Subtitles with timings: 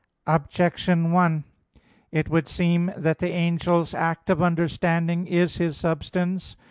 [0.25, 1.43] Objection 1:
[2.11, 6.55] It would seem that the angel's act of understanding is his substance.